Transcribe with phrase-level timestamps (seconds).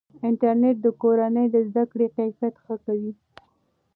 [0.27, 3.11] انټرنیټ د کورنۍ د زده کړې کیفیت ښه کوي.